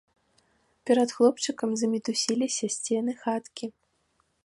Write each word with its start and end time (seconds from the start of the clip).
Перад 0.89 1.09
хлопчыкам 1.17 1.69
замітусіліся 1.81 2.65
сцены 2.77 3.11
хаткі. 3.25 3.65